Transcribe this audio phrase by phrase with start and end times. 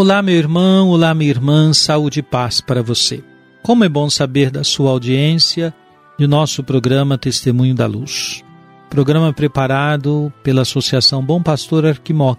[0.00, 3.22] Olá, meu irmão, olá, minha irmã, saúde e paz para você.
[3.62, 5.74] Como é bom saber da sua audiência
[6.18, 8.42] de nosso programa Testemunho da Luz.
[8.88, 12.38] Programa preparado pela Associação Bom Pastor Arquimoc,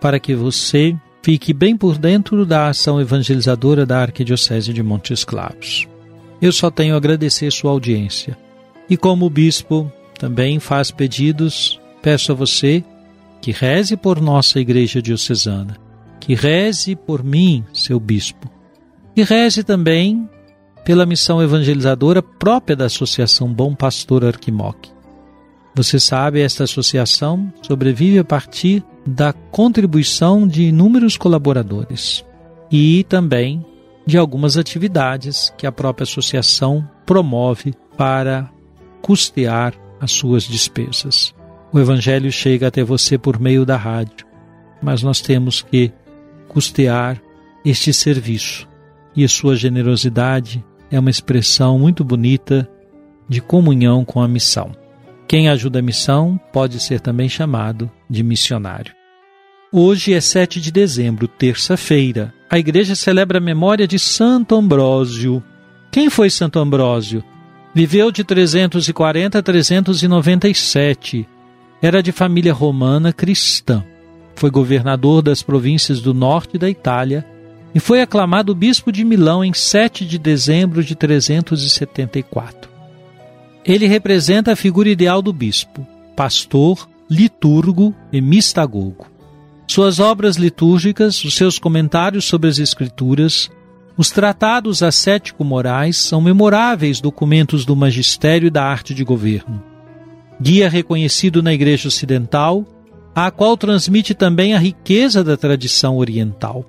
[0.00, 5.88] para que você fique bem por dentro da ação evangelizadora da Arquidiocese de Montes Claros.
[6.40, 8.38] Eu só tenho a agradecer sua audiência.
[8.88, 12.84] E como o bispo também faz pedidos, peço a você
[13.40, 15.81] que reze por nossa Igreja Diocesana
[16.22, 18.48] que reze por mim, seu bispo,
[19.16, 20.30] e reze também
[20.84, 24.88] pela missão evangelizadora própria da Associação Bom Pastor Arquimoc.
[25.74, 32.24] Você sabe, esta associação sobrevive a partir da contribuição de inúmeros colaboradores
[32.70, 33.66] e também
[34.06, 38.48] de algumas atividades que a própria associação promove para
[39.00, 41.34] custear as suas despesas.
[41.72, 44.24] O Evangelho chega até você por meio da rádio,
[44.80, 45.92] mas nós temos que
[46.52, 47.20] custear
[47.64, 48.68] este serviço.
[49.16, 52.68] E sua generosidade é uma expressão muito bonita
[53.28, 54.72] de comunhão com a missão.
[55.26, 58.92] Quem ajuda a missão pode ser também chamado de missionário.
[59.72, 62.34] Hoje é 7 de dezembro, terça-feira.
[62.50, 65.42] A igreja celebra a memória de Santo Ambrósio.
[65.90, 67.24] Quem foi Santo Ambrósio?
[67.74, 71.26] Viveu de 340 a 397.
[71.80, 73.82] Era de família romana cristã
[74.34, 77.26] foi governador das províncias do norte da Itália
[77.74, 82.70] e foi aclamado bispo de Milão em 7 de dezembro de 374.
[83.64, 89.06] Ele representa a figura ideal do bispo, pastor, liturgo e mistagogo.
[89.66, 93.50] Suas obras litúrgicas, os seus comentários sobre as Escrituras,
[93.96, 99.62] os tratados ascético-morais são memoráveis documentos do magistério e da arte de governo.
[100.40, 102.66] Guia reconhecido na Igreja Ocidental,
[103.14, 106.64] a qual transmite também a riqueza da tradição oriental.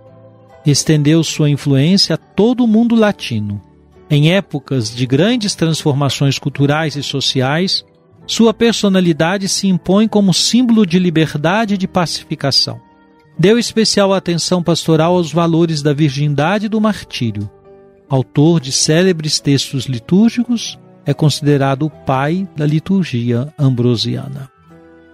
[0.65, 3.61] Estendeu sua influência a todo o mundo latino.
[4.09, 7.83] Em épocas de grandes transformações culturais e sociais,
[8.25, 12.79] sua personalidade se impõe como símbolo de liberdade e de pacificação.
[13.37, 17.49] Deu especial atenção pastoral aos valores da virgindade e do martírio.
[18.07, 24.49] Autor de célebres textos litúrgicos, é considerado o pai da liturgia ambrosiana.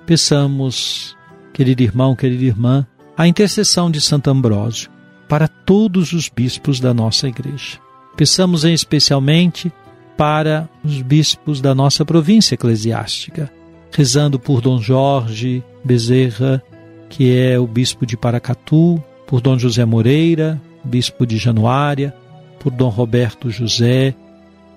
[0.06, 1.16] Peçamos
[1.60, 2.88] querido irmão, querida irmã,
[3.18, 4.90] a intercessão de Santo Ambrósio
[5.28, 7.80] para todos os bispos da nossa igreja.
[8.16, 9.70] Peçamos em especialmente
[10.16, 13.52] para os bispos da nossa província eclesiástica,
[13.92, 16.64] rezando por Dom Jorge Bezerra,
[17.10, 22.16] que é o bispo de Paracatu, por Dom José Moreira, bispo de Januária,
[22.58, 24.16] por Dom Roberto José,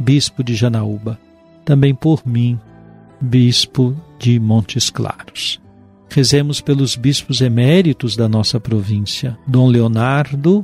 [0.01, 1.17] bispo de Janaúba,
[1.65, 2.59] também por mim,
[3.21, 5.62] bispo de Montes Claros.
[6.15, 9.39] Rezemos pelos bispos eméritos da nossa província.
[9.47, 10.63] Dom Leonardo,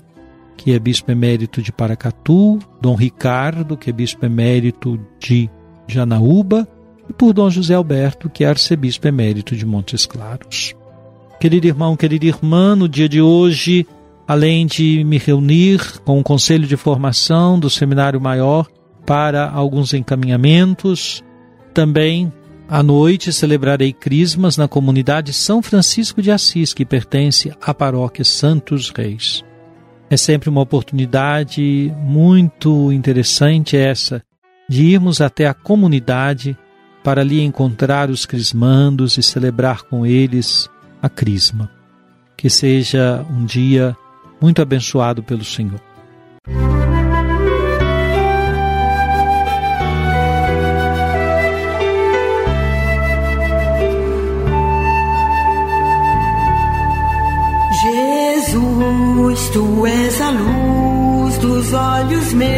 [0.59, 5.49] que é bispo emérito de Paracatu, Dom Ricardo, que é bispo emérito de
[5.87, 6.69] Janaúba,
[7.09, 10.75] e por Dom José Alberto, que é arcebispo emérito de Montes Claros.
[11.41, 13.87] Querido irmão, querida irmã, no dia de hoje,
[14.27, 18.67] além de me reunir com o Conselho de Formação do Seminário Maior
[19.07, 21.25] para alguns encaminhamentos,
[21.73, 22.31] também
[22.69, 28.91] à noite celebrarei crismas na comunidade São Francisco de Assis, que pertence à paróquia Santos
[28.91, 29.43] Reis.
[30.11, 34.23] É sempre uma oportunidade muito interessante essa
[34.69, 36.57] de irmos até a comunidade
[37.03, 40.69] para ali encontrar os crismandos e celebrar com eles
[41.01, 41.71] a crisma.
[42.37, 43.97] Que seja um dia
[44.41, 45.81] muito abençoado pelo Senhor.
[61.73, 62.49] Olhos meus.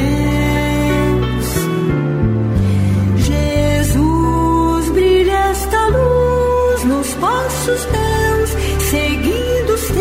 [3.26, 8.50] Jesus, brilha esta luz nos passos teus,
[8.90, 10.00] seguindo os teus.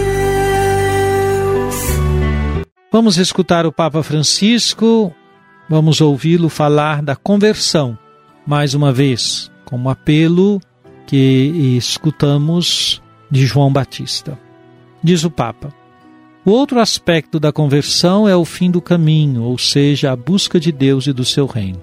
[2.92, 5.14] Vamos escutar o Papa Francisco,
[5.70, 7.98] vamos ouvi-lo falar da conversão,
[8.46, 10.60] mais uma vez, como apelo
[11.06, 13.02] que escutamos
[13.32, 14.38] de João Batista.
[15.04, 15.74] Diz o Papa:
[16.50, 20.72] O outro aspecto da conversão é o fim do caminho, ou seja, a busca de
[20.72, 21.80] Deus e do seu reino.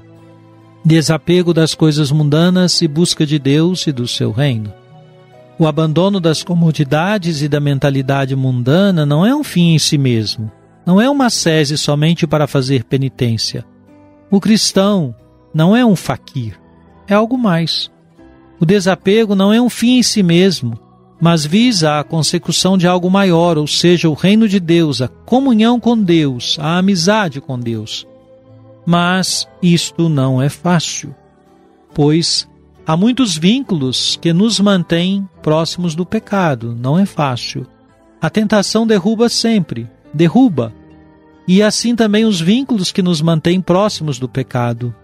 [0.84, 4.74] Desapego das coisas mundanas e busca de Deus e do seu reino.
[5.56, 10.50] O abandono das comodidades e da mentalidade mundana não é um fim em si mesmo,
[10.84, 13.64] não é uma sese somente para fazer penitência.
[14.28, 15.14] O cristão
[15.54, 16.58] não é um faquir,
[17.06, 17.88] é algo mais.
[18.58, 20.76] O desapego não é um fim em si mesmo,
[21.20, 25.80] mas visa a consecução de algo maior, ou seja, o reino de Deus, a comunhão
[25.80, 28.06] com Deus, a amizade com Deus.
[28.84, 31.14] Mas isto não é fácil,
[31.94, 32.48] pois
[32.86, 37.66] há muitos vínculos que nos mantêm próximos do pecado, não é fácil.
[38.20, 40.72] A tentação derruba sempre, derruba.
[41.48, 44.94] E assim também os vínculos que nos mantêm próximos do pecado,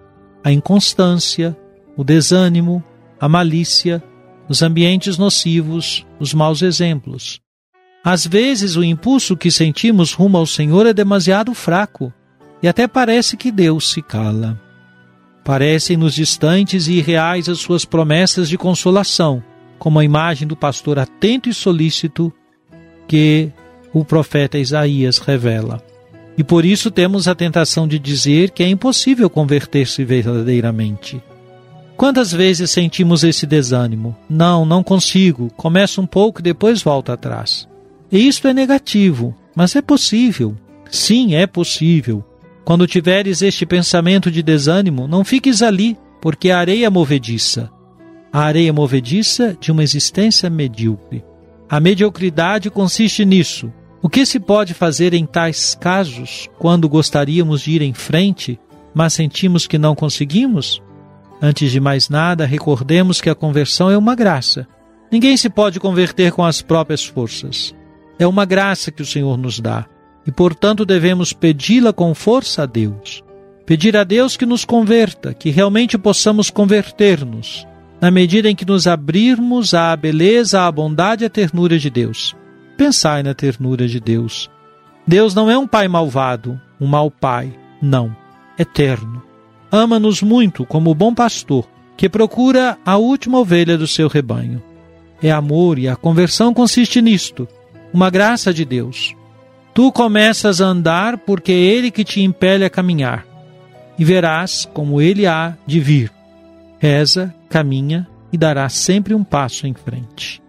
[0.44, 1.56] a inconstância,
[1.96, 2.82] o desânimo,
[3.20, 4.02] a malícia,
[4.48, 7.40] os ambientes nocivos, os maus exemplos.
[8.04, 12.12] Às vezes, o impulso que sentimos rumo ao Senhor é demasiado fraco
[12.62, 14.60] e até parece que Deus se cala.
[15.44, 19.42] Parecem-nos distantes e irreais as suas promessas de consolação,
[19.78, 22.32] como a imagem do pastor atento e solícito
[23.08, 23.50] que
[23.92, 25.82] o profeta Isaías revela.
[26.36, 31.22] E por isso temos a tentação de dizer que é impossível converter-se verdadeiramente.
[32.02, 34.16] Quantas vezes sentimos esse desânimo?
[34.28, 35.48] Não, não consigo.
[35.56, 37.68] Começo um pouco e depois volto atrás.
[38.10, 40.56] E isto é negativo, mas é possível.
[40.90, 42.24] Sim, é possível.
[42.64, 47.70] Quando tiveres este pensamento de desânimo, não fiques ali, porque a areia movediça.
[48.32, 51.24] A areia movediça de uma existência medíocre.
[51.68, 53.72] A mediocridade consiste nisso.
[54.02, 58.58] O que se pode fazer em tais casos, quando gostaríamos de ir em frente,
[58.92, 60.82] mas sentimos que não conseguimos?
[61.44, 64.64] Antes de mais nada, recordemos que a conversão é uma graça.
[65.10, 67.74] Ninguém se pode converter com as próprias forças.
[68.16, 69.84] É uma graça que o Senhor nos dá
[70.24, 73.24] e, portanto, devemos pedi-la com força a Deus.
[73.66, 77.66] Pedir a Deus que nos converta, que realmente possamos converter-nos,
[78.00, 82.36] na medida em que nos abrirmos à beleza, à bondade e à ternura de Deus.
[82.76, 84.48] Pensai na ternura de Deus.
[85.04, 87.52] Deus não é um pai malvado, um mau pai,
[87.82, 88.14] não,
[88.56, 89.31] eterno
[89.72, 91.66] ama-nos muito como o bom pastor,
[91.96, 94.62] que procura a última ovelha do seu rebanho.
[95.22, 97.48] É amor e a conversão consiste nisto,
[97.92, 99.14] uma graça de Deus.
[99.72, 103.26] Tu começas a andar porque é Ele que te impele a caminhar,
[103.98, 106.12] e verás como Ele há de vir.
[106.78, 110.42] Reza, caminha e dará sempre um passo em frente.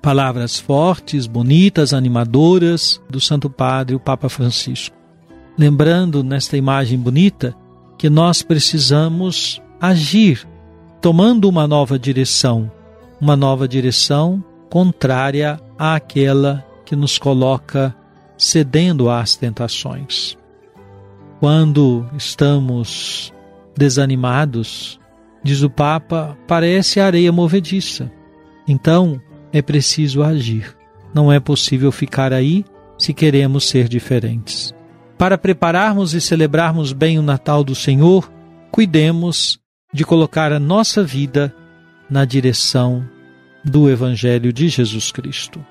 [0.00, 4.96] Palavras fortes, bonitas, animadoras do Santo Padre, o Papa Francisco.
[5.56, 7.54] Lembrando nesta imagem bonita
[8.02, 10.44] que nós precisamos agir,
[11.00, 12.68] tomando uma nova direção,
[13.20, 17.94] uma nova direção contrária àquela que nos coloca
[18.36, 20.36] cedendo às tentações.
[21.38, 23.32] Quando estamos
[23.78, 24.98] desanimados,
[25.40, 28.10] diz o Papa, parece areia movediça.
[28.66, 30.76] Então é preciso agir.
[31.14, 32.64] Não é possível ficar aí
[32.98, 34.74] se queremos ser diferentes.
[35.22, 38.28] Para prepararmos e celebrarmos bem o Natal do Senhor,
[38.72, 39.60] cuidemos
[39.94, 41.54] de colocar a nossa vida
[42.10, 43.08] na direção
[43.64, 45.64] do Evangelho de Jesus Cristo.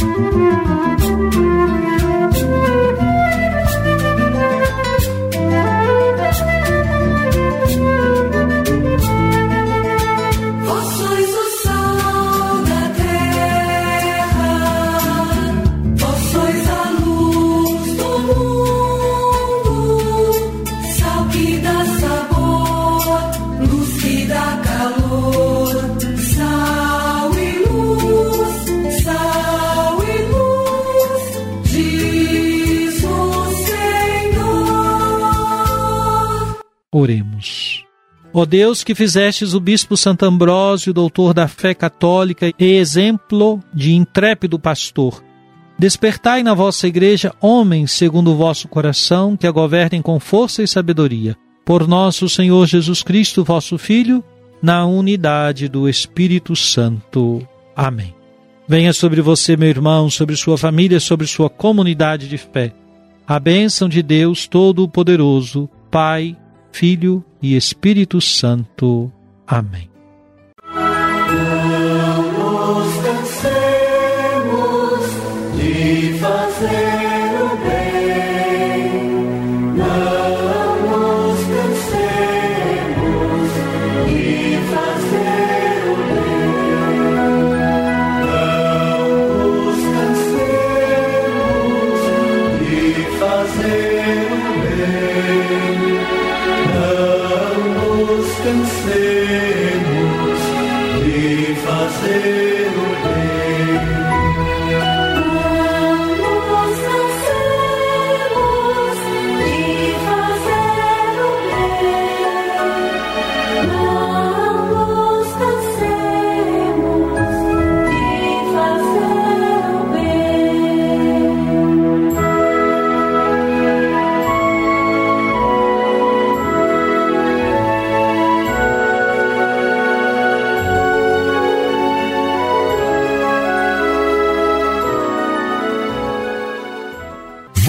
[0.00, 1.63] Música
[36.96, 37.84] Oremos.
[38.32, 43.94] Ó Deus que fizestes o bispo Santo Ambrósio, doutor da fé católica e exemplo de
[43.94, 45.20] intrépido pastor,
[45.76, 50.68] despertai na vossa igreja homens segundo o vosso coração, que a governem com força e
[50.68, 51.36] sabedoria.
[51.64, 54.22] Por nosso Senhor Jesus Cristo, vosso Filho,
[54.62, 57.44] na unidade do Espírito Santo.
[57.74, 58.14] Amém.
[58.68, 62.72] Venha sobre você, meu irmão, sobre sua família, sobre sua comunidade de fé
[63.26, 66.36] A bênção de Deus Todo-Poderoso, Pai,
[66.74, 69.08] Filho e Espírito Santo.
[69.46, 69.93] Amém.